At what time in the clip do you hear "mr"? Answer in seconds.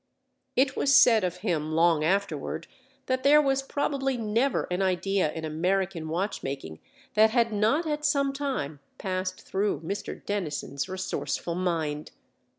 9.81-10.25